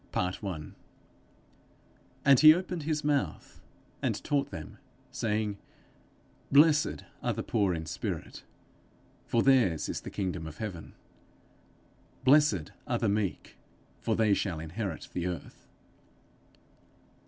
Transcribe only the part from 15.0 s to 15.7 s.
the earth.'